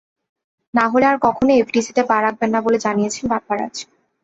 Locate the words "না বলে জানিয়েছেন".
2.53-3.25